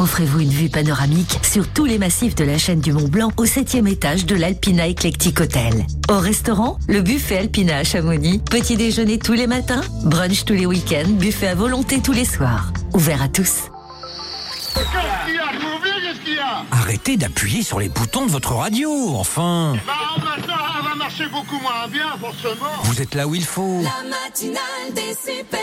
[0.00, 3.44] Offrez-vous une vue panoramique sur tous les massifs de la chaîne du Mont Blanc au
[3.44, 5.84] septième étage de l'Alpina Eclectic Hotel.
[6.08, 8.38] Au restaurant, le buffet Alpina à Chamonix.
[8.38, 12.72] Petit déjeuner tous les matins, brunch tous les week-ends, buffet à volonté tous les soirs.
[12.94, 13.68] Ouvert à tous.
[14.74, 19.92] Qu'est-ce qu'il y a Arrêtez d'appuyer sur les boutons de votre radio, enfin Bah,
[20.24, 22.82] maintenant, elle va marcher beaucoup moins bien, forcément.
[22.84, 25.60] Vous êtes là où il faut La matinale des super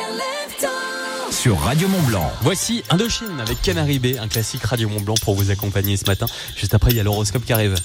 [1.31, 2.31] Sur Radio Mont Blanc.
[2.41, 6.27] Voici Indochine avec Canary B, un classique Radio Mont Blanc pour vous accompagner ce matin.
[6.55, 7.75] Juste après, il y a l'horoscope qui arrive.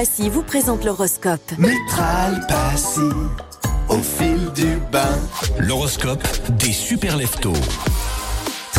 [0.00, 1.42] Passy vous présente l'horoscope.
[1.58, 3.02] Métral Passy,
[3.90, 5.18] au fil du bain.
[5.58, 6.26] L'horoscope
[6.56, 7.52] des super leftos.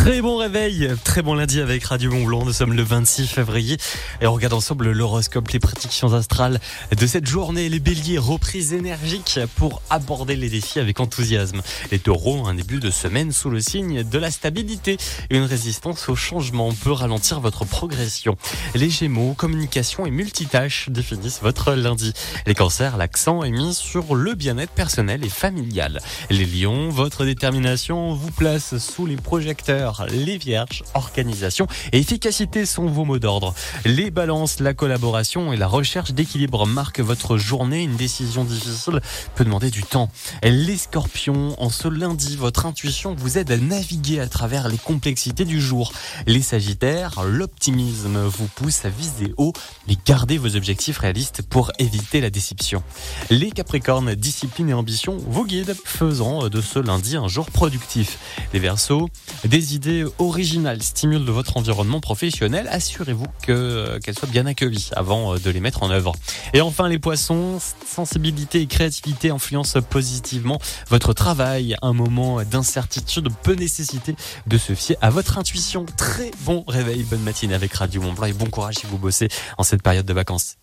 [0.02, 2.44] Très bon réveil, très bon lundi avec Radio Mont Blanc.
[2.44, 3.78] Nous sommes le 26 février
[4.20, 6.60] et on regarde ensemble l'horoscope, les prédictions astrales
[6.98, 7.70] de cette journée.
[7.70, 11.62] Les béliers, reprise énergique pour aborder les défis avec enthousiasme.
[11.92, 14.98] Les taureaux, un début de semaine sous le signe de la stabilité.
[15.30, 18.38] Une résistance au changement peut ralentir votre progression.
[18.74, 22.14] Les gémeaux, communication et multitâches définissent votre lundi.
[22.48, 26.02] Les cancers, l'accent est mis sur le bien-être personnel et familial.
[26.32, 29.91] Les lions, votre détermination vous place sous les projecteurs.
[30.10, 33.54] Les vierges, organisation et efficacité sont vos mots d'ordre.
[33.86, 37.84] Les balances, la collaboration et la recherche d'équilibre marquent votre journée.
[37.84, 39.02] Une décision difficile
[39.36, 40.10] peut demander du temps.
[40.44, 45.46] Les scorpions, en ce lundi, votre intuition vous aide à naviguer à travers les complexités
[45.46, 45.92] du jour.
[46.28, 49.54] Les sagittaires, l'optimisme vous pousse à viser haut,
[49.88, 52.84] mais gardez vos objectifs réalistes pour éviter la déception.
[53.30, 58.18] Les capricornes, discipline et ambition vous guident, faisant de ce lundi un jour productif.
[58.54, 59.10] Les versos,
[59.46, 59.81] des idées
[60.20, 62.68] originales stimulent de votre environnement professionnel.
[62.72, 66.14] Assurez-vous que qu'elles soient bien accueillies avant de les mettre en œuvre.
[66.54, 70.60] Et enfin, les poissons, sensibilité et créativité influencent positivement
[70.90, 71.76] votre travail.
[71.82, 74.16] Un moment d'incertitude peut nécessiter
[74.48, 75.86] de se fier à votre intuition.
[75.98, 79.64] Très bon réveil, bonne matinée avec Radio Mont et bon courage si vous bossez en
[79.64, 80.58] cette période de vacances.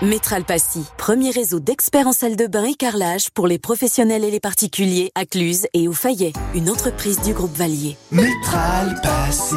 [0.00, 4.30] Métral Passy, premier réseau d'experts en salle de bain et carrelage pour les professionnels et
[4.30, 7.96] les particuliers à Cluse et au Fayet, une entreprise du groupe Valier.
[8.12, 9.56] Métral Passy,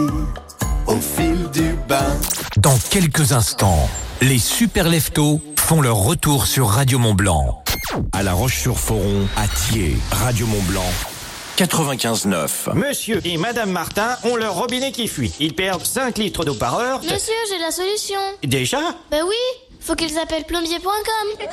[0.87, 2.17] au fil du bain.
[2.57, 3.87] Dans quelques instants,
[4.21, 7.63] les super leftos font leur retour sur Radio Mont Blanc.
[8.11, 10.89] À La Roche-sur-Foron, à Thiers, Radio Mont Blanc.
[11.57, 12.73] 95.9.
[12.73, 15.31] Monsieur et Madame Martin ont leur robinet qui fuit.
[15.39, 17.01] Ils perdent 5 litres d'eau par heure.
[17.03, 18.19] Monsieur, j'ai la solution.
[18.41, 18.79] Déjà?
[19.11, 19.35] Bah oui,
[19.81, 21.47] faut qu'ils appellent plombier.com.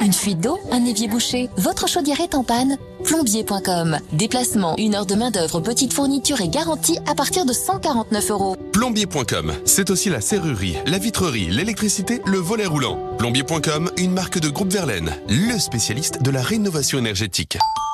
[0.00, 3.98] Une fuite d'eau, un évier bouché, votre chaudière est en panne Plombier.com.
[4.12, 8.56] Déplacement, une heure de main-d'œuvre, petite fourniture et garantie à partir de 149 euros.
[8.72, 12.98] Plombier.com, c'est aussi la serrurerie, la vitrerie, l'électricité, le volet roulant.
[13.18, 17.58] Plombier.com, une marque de groupe Verlaine, le spécialiste de la rénovation énergétique.–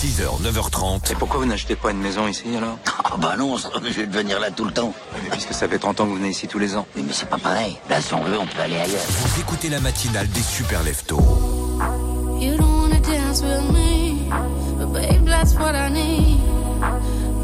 [0.00, 1.12] 6h, 9h30.
[1.12, 2.78] Et pourquoi vous n'achetez pas une maison ici alors?
[3.04, 4.94] Ah bah non, je vais venir là tout le temps.
[5.12, 6.86] Mais Puisque ça fait 30 ans que vous venez ici tous les ans.
[6.96, 7.76] Oui, mais c'est pas pareil.
[7.90, 9.02] Là, si on veut, on peut aller ailleurs.
[9.06, 11.20] Vous écoutez la matinale des super leftos.
[12.40, 14.30] You don't wanna dance with me,
[14.78, 16.40] but babe, that's what I need.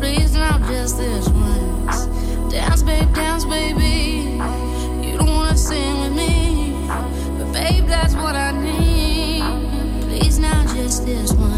[0.00, 2.08] Please not just this once.
[2.50, 4.40] Dance, babe, dance, baby.
[5.02, 6.72] You don't wanna sing with me,
[7.36, 9.44] but babe, that's what I need.
[10.08, 11.55] Please not just this once.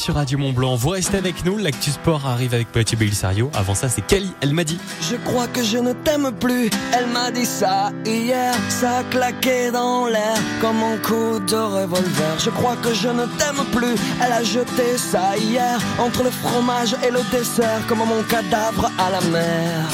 [0.00, 0.76] Sur Radio Mont Blanc.
[0.76, 3.50] Vous restez avec nous, l'actu sport arrive avec Petit Belisario.
[3.52, 4.78] Avant ça, c'est Kelly, elle m'a dit.
[5.02, 6.70] Je crois que je ne t'aime plus.
[6.96, 8.54] Elle m'a dit ça hier.
[8.70, 12.38] Ça a claqué dans l'air comme un coup de revolver.
[12.38, 13.94] Je crois que je ne t'aime plus.
[14.24, 19.10] Elle a jeté ça hier entre le fromage et le dessert comme mon cadavre à
[19.10, 19.86] la mer.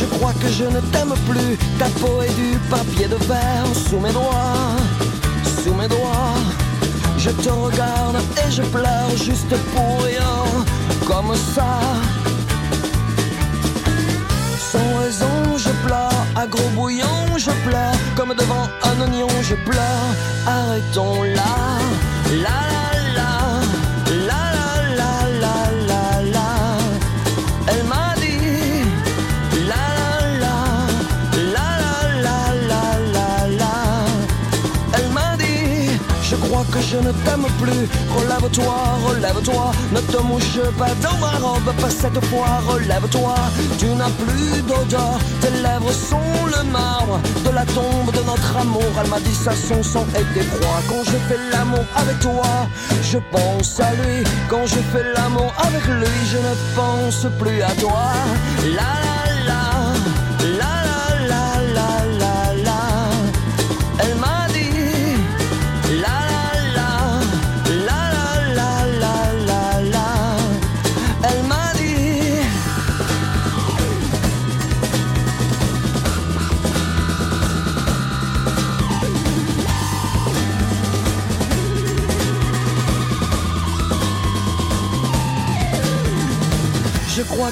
[0.00, 1.58] Je crois que je ne t'aime plus.
[1.78, 4.76] Ta peau est du papier de verre sous mes doigts,
[5.62, 6.38] sous mes doigts.
[7.18, 10.34] Je te regarde et je pleure juste pour rien,
[11.06, 11.80] comme ça.
[14.70, 20.10] Sans raison, je pleure, à gros bouillon, je pleure, comme devant un oignon, je pleure.
[20.46, 21.52] Arrêtons là,
[22.42, 22.79] la la
[36.80, 37.84] je ne t'aime plus.
[38.16, 38.76] Relève-toi,
[39.06, 43.34] relève-toi, ne te mouche pas dans ma robe, pas cette fois, relève-toi.
[43.78, 48.90] Tu n'as plus d'odeur, tes lèvres sont le marbre de la tombe de notre amour.
[49.02, 50.80] Elle m'a dit ça, son sang est défroid.
[50.88, 52.68] Quand je fais l'amour avec toi,
[53.02, 54.24] je pense à lui.
[54.48, 58.02] Quand je fais l'amour avec lui, je ne pense plus à toi.
[58.76, 59.09] La la,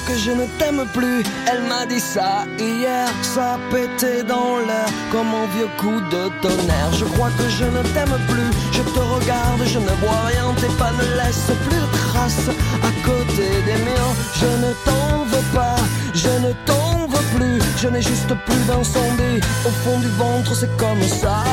[0.08, 1.22] que je ne t'aime plus.
[1.50, 6.92] Elle m'a dit ça hier, ça pété dans l'air comme un vieux coup de tonnerre.
[7.00, 8.50] Je crois que je ne t'aime plus.
[8.72, 10.46] Je te regarde, je ne vois rien.
[10.60, 12.50] Tes pas ne laissent plus de traces
[12.88, 14.12] à côté des miens.
[14.40, 15.76] Je ne t'en veux pas,
[16.14, 17.58] je ne t'en veux plus.
[17.76, 21.44] Je n'ai juste plus d'incendie au fond du ventre, c'est comme ça.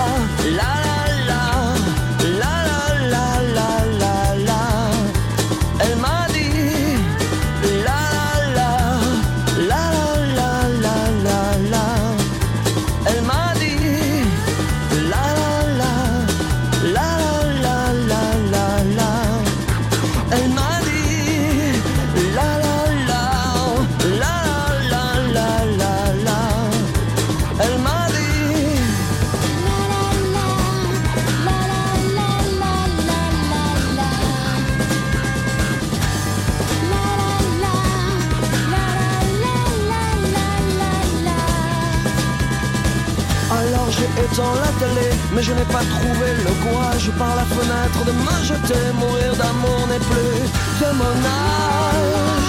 [45.36, 48.84] Mais je n'ai pas trouvé le courage par la fenêtre de me jeter.
[48.94, 50.40] Mourir d'amour n'est plus
[50.82, 52.45] de mon âge.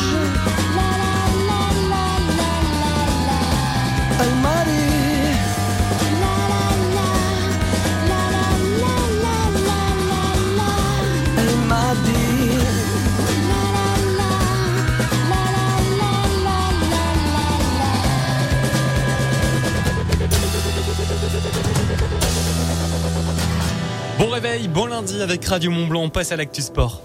[24.36, 26.02] Réveil, bon lundi avec Radio Mont Blanc.
[26.02, 27.00] On passe à l'actu sport.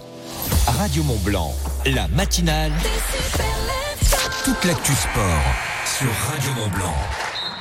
[0.66, 1.54] Radio Mont Blanc,
[1.86, 2.72] la matinale.
[4.44, 5.42] Toute l'actu sport
[5.86, 6.94] sur Radio Mont Blanc.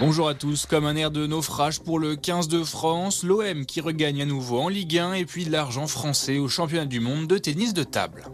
[0.02, 3.80] Bonjour à tous, comme un air de naufrage pour le 15 de France, l'OM qui
[3.80, 7.28] regagne à nouveau en Ligue 1 et puis de l'argent français au championnat du monde
[7.28, 8.26] de tennis de table.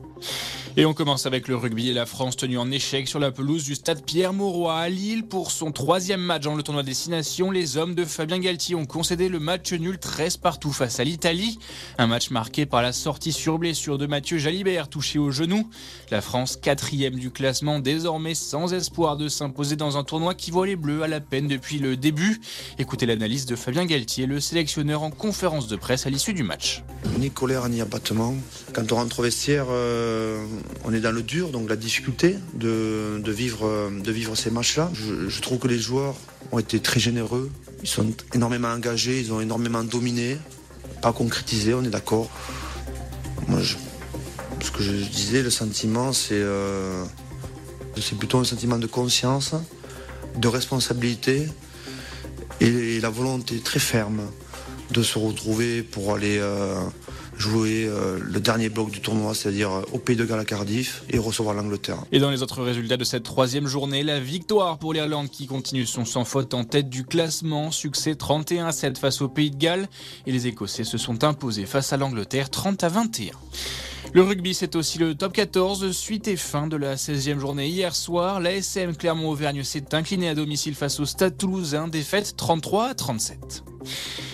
[0.80, 3.64] Et on commence avec le rugby et la France tenue en échec sur la pelouse
[3.64, 7.50] du stade Pierre-Mauroy à Lille pour son troisième match dans le tournoi Destination.
[7.50, 11.58] Les hommes de Fabien Galtier ont concédé le match nul 13 partout face à l'Italie.
[11.98, 15.68] Un match marqué par la sortie sur blessure de Mathieu Jalibert touché au genou.
[16.12, 20.68] La France quatrième du classement désormais sans espoir de s'imposer dans un tournoi qui voit
[20.68, 22.40] les Bleus à la peine depuis le début.
[22.78, 26.84] Écoutez l'analyse de Fabien Galtier, le sélectionneur en conférence de presse à l'issue du match.
[27.18, 28.36] Ni colère ni abattement.
[28.74, 30.46] Quand on rentre au vestiaire, euh,
[30.84, 34.92] on est dans le dur, donc la difficulté de, vivre, de vivre ces matchs-là.
[34.94, 36.16] Je, trouve que les joueurs
[36.52, 37.52] ont été très généreux.
[37.84, 40.38] Ils sont énormément engagés, ils ont énormément dominé.
[41.02, 42.30] Pas concrétisé, on est d'accord.
[43.50, 47.04] Ce que je disais, le sentiment, c'est euh,
[48.02, 49.56] c'est plutôt un sentiment de conscience,
[50.36, 51.48] de responsabilité
[52.60, 54.22] et la volonté très ferme
[54.92, 56.82] de se retrouver pour aller euh,
[57.38, 61.04] jouer euh, le dernier bloc du tournoi, c'est-à-dire euh, au Pays de Galles à Cardiff
[61.10, 62.00] et recevoir l'Angleterre.
[62.12, 65.86] Et dans les autres résultats de cette troisième journée, la victoire pour l'Irlande qui continue
[65.86, 67.72] son sans faute en tête du classement.
[67.72, 69.88] Succès 31 à 7 face au Pays de Galles
[70.26, 73.32] et les Écossais se sont imposés face à l'Angleterre 30 à 21.
[74.14, 77.94] Le rugby, c'est aussi le top 14, suite et fin de la 16e journée hier
[77.94, 78.40] soir.
[78.40, 83.64] La SM Clermont-Auvergne s'est inclinée à domicile face au Stade toulousain, défaite 33 à 37.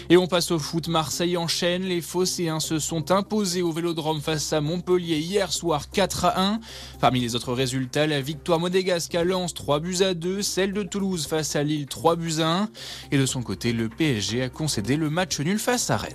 [0.10, 0.88] Et on passe au foot.
[0.88, 1.84] Marseille enchaîne.
[1.84, 6.60] Les Phocéens se sont imposés au Vélodrome face à Montpellier hier soir 4 à 1.
[7.00, 10.84] Parmi les autres résultats, la victoire monégasque à Lens 3 buts à 2, celle de
[10.84, 12.70] Toulouse face à Lille 3 buts à 1.
[13.12, 16.14] Et de son côté, le PSG a concédé le match nul face à Rennes.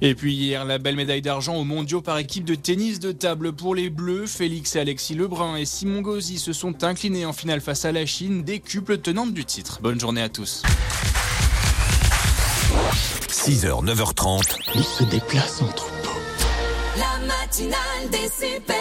[0.00, 3.52] Et puis hier, la belle médaille d'argent aux mondiaux par équipe de tennis de table
[3.52, 4.26] pour les Bleus.
[4.26, 8.06] Félix et Alexis Lebrun et Simon Gauzy se sont inclinés en finale face à la
[8.06, 9.80] Chine, décuple tenante du titre.
[9.82, 10.62] Bonne journée à tous.
[13.28, 14.42] 6h, 9h30.
[14.74, 15.90] Il se déplace entre
[16.96, 18.78] La matinale des super.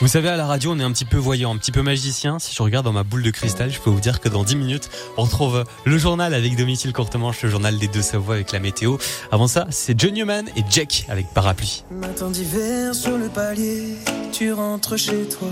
[0.00, 2.38] Vous savez, à la radio, on est un petit peu voyant, un petit peu magicien.
[2.38, 4.56] Si je regarde dans ma boule de cristal, je peux vous dire que dans 10
[4.56, 4.88] minutes,
[5.18, 8.96] on retrouve le journal avec Domicile Courtemanche, le journal des deux Savoies avec la météo.
[9.30, 11.84] Avant ça, c'est John Newman et Jack avec Parapluie.
[11.90, 13.96] Matin d'hiver sur le palier,
[14.32, 15.50] tu rentres chez toi.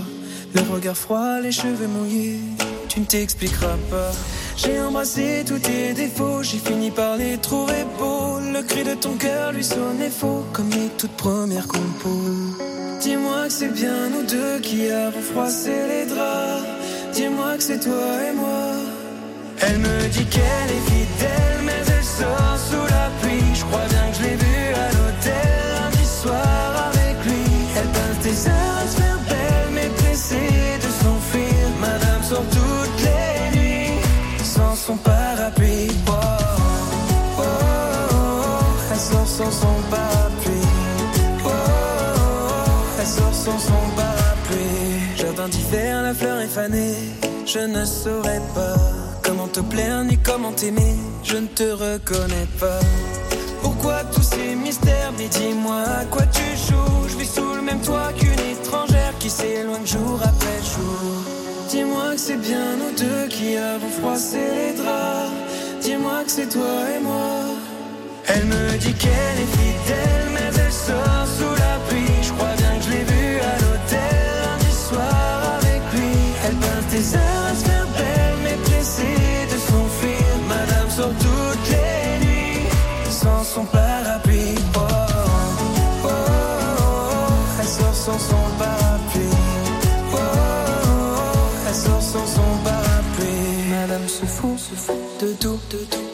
[0.55, 2.39] Le regard froid, les cheveux mouillés,
[2.87, 4.11] tu ne t'expliqueras pas.
[4.57, 8.39] J'ai embrassé tous tes défauts, j'ai fini par les trouver beaux.
[8.51, 12.57] Le cri de ton cœur lui sonnait faux, comme les toutes premières compos.
[12.99, 16.65] Dis-moi que c'est bien nous deux qui avons froissé les draps.
[17.13, 18.73] Dis-moi que c'est toi et moi.
[19.61, 23.39] Elle me dit qu'elle est fidèle, mais elle sort sous la pluie.
[39.51, 40.67] Son parapluie.
[42.99, 43.73] Elle sort sans son.
[45.15, 46.95] Jardin d'hiver, la fleur est fanée.
[47.45, 48.77] Je ne saurais pas
[49.21, 50.95] comment te plaire ni comment t'aimer.
[51.23, 52.79] Je ne te reconnais pas.
[53.61, 55.11] Pourquoi tous ces mystères?
[55.17, 57.09] Mais dis-moi à quoi tu joues?
[57.09, 61.23] Je vis sous le même toit qu'une étrangère qui s'éloigne jour après jour.
[61.69, 65.33] Dis-moi que c'est bien nous deux qui avons froissé les draps.
[65.81, 67.48] Dis-moi que c'est toi et moi.
[68.41, 72.23] Elle me dit qu'elle est fidèle, mais elle sort sous la pluie.
[72.23, 74.15] Je crois bien que je l'ai vue à l'hôtel
[74.45, 76.13] lundi soir avec lui.
[76.45, 80.25] Elle passe des heures à se faire belle, mais pressée de s'enfuir.
[80.47, 82.67] Madame sort toutes les nuits
[83.09, 84.55] sans son parapluie.
[84.73, 87.33] Oh, oh, oh, oh.
[87.59, 89.35] Elle sort sans son parapluie.
[90.13, 90.19] Oh, oh,
[90.87, 91.67] oh.
[91.67, 93.69] Elle sort sans son parapluie.
[93.69, 96.08] Madame se fout, se fout de tout, de tout,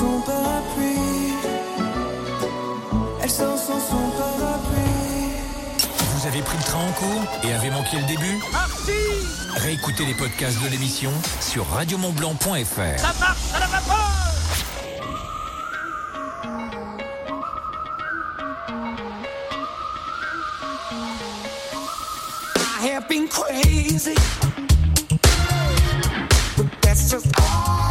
[0.00, 1.34] son parapluie.
[3.22, 5.36] Elle sort sans son parapluie.
[6.14, 8.38] Vous avez pris le train en cours et avez manqué le début
[9.56, 12.98] Réécoutez les podcasts de l'émission sur radiomontblanc.fr.
[12.98, 14.06] Ça marche la vapeur
[22.82, 24.14] I have been crazy,
[26.56, 27.89] but that's just alright.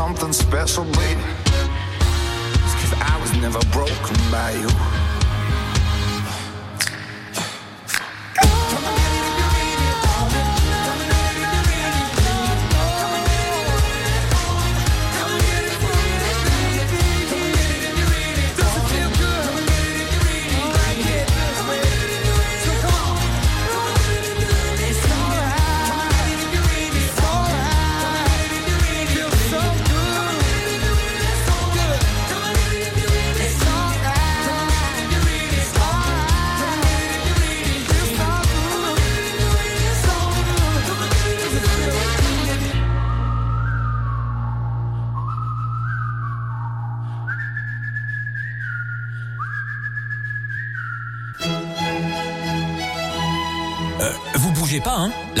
[0.00, 1.20] Something special, baby.
[2.80, 4.99] Cause I was never broken by you.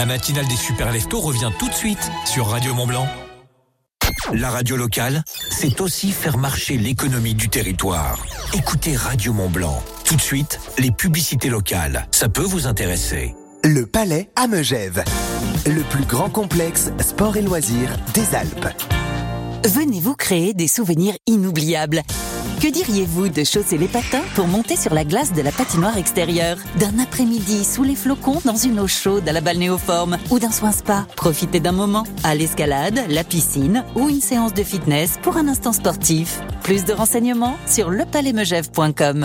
[0.00, 3.06] La matinale des super leftos revient tout de suite sur Radio Mont-Blanc.
[4.32, 8.18] La radio locale, c'est aussi faire marcher l'économie du territoire.
[8.54, 9.82] Écoutez Radio Mont-Blanc.
[10.06, 12.06] Tout de suite, les publicités locales.
[12.12, 13.34] Ça peut vous intéresser.
[13.62, 15.04] Le Palais à Megève.
[15.66, 18.68] Le plus grand complexe sport et loisirs des Alpes.
[19.66, 22.00] Venez vous créer des souvenirs inoubliables.
[22.60, 26.58] Que diriez-vous de chausser les patins pour monter sur la glace de la patinoire extérieure?
[26.78, 30.70] D'un après-midi sous les flocons dans une eau chaude à la balnéoforme Ou d'un soin
[30.70, 31.06] spa?
[31.16, 35.72] Profitez d'un moment à l'escalade, la piscine ou une séance de fitness pour un instant
[35.72, 36.42] sportif.
[36.62, 39.24] Plus de renseignements sur lepalaismegève.com.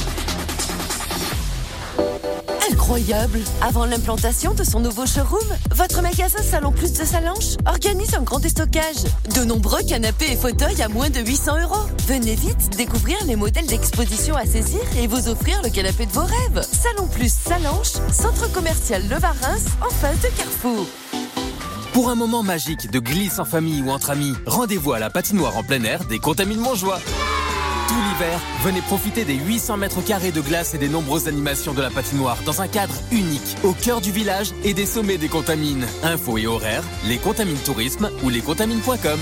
[2.91, 8.21] Incroyable Avant l'implantation de son nouveau showroom, votre magasin Salon Plus de Salanches organise un
[8.21, 9.05] grand déstockage.
[9.33, 11.87] De nombreux canapés et fauteuils à moins de 800 euros.
[12.07, 16.25] Venez vite découvrir les modèles d'exposition à saisir et vous offrir le canapé de vos
[16.25, 16.67] rêves.
[16.69, 20.85] Salon Plus Salanches, centre commercial Le Varins, en face de Carrefour.
[21.93, 25.55] Pour un moment magique de glisse en famille ou entre amis, rendez-vous à la patinoire
[25.55, 26.99] en plein air des Contamines Montjoie.
[27.91, 31.81] Tout l'hiver, venez profiter des 800 mètres carrés de glace et des nombreuses animations de
[31.81, 35.85] la patinoire dans un cadre unique, au cœur du village et des sommets des Contamines.
[36.01, 39.19] Infos et horaires, les Contamines Tourisme ou lescontamines.com.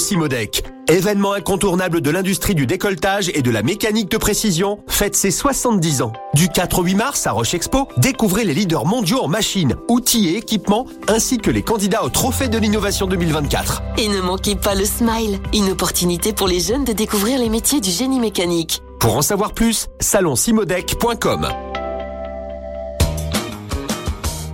[0.00, 5.30] Simodec, événement incontournable de l'industrie du décolletage et de la mécanique de précision, fête ses
[5.30, 6.12] 70 ans.
[6.34, 10.28] Du 4 au 8 mars à Roche Expo, découvrez les leaders mondiaux en machines, outils
[10.30, 13.82] et équipements, ainsi que les candidats au Trophée de l'innovation 2024.
[13.98, 17.80] Et ne manquez pas le Smile, une opportunité pour les jeunes de découvrir les métiers
[17.80, 18.82] du génie mécanique.
[18.98, 21.48] Pour en savoir plus, salonsimodec.com.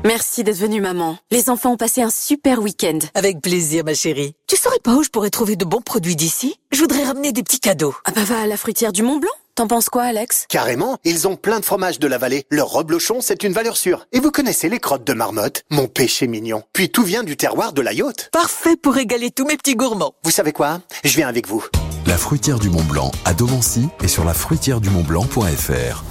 [0.07, 1.18] Merci d'être venue, maman.
[1.32, 3.00] Les enfants ont passé un super week-end.
[3.14, 4.36] Avec plaisir, ma chérie.
[4.46, 6.61] Tu saurais pas où je pourrais trouver de bons produits d'ici?
[6.70, 7.92] Je voudrais ramener des petits cadeaux.
[8.04, 9.32] Ah bah va à la fruitière du Mont Blanc.
[9.57, 10.46] T'en penses quoi, Alex?
[10.48, 12.44] Carrément, ils ont plein de fromages de la vallée.
[12.52, 14.07] Leur reblochon, c'est une valeur sûre.
[14.12, 15.64] Et vous connaissez les crottes de marmotte?
[15.70, 16.62] Mon péché mignon.
[16.72, 18.28] Puis tout vient du terroir de la yacht.
[18.30, 20.14] Parfait pour régaler tous mes petits gourmands.
[20.22, 20.82] Vous savez quoi?
[21.02, 21.66] Je viens avec vous.
[22.07, 26.04] La fruitière du Mont Blanc à Domancy et sur la fruitière du Mont-Blanc.fr.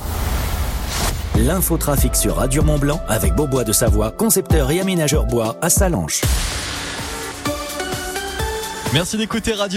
[1.38, 6.22] L'infotrafic sur Radio Mont Blanc avec Beaubois de Savoie, concepteur et aménageur bois à Salanches.
[8.94, 9.74] Merci d'écouter Radio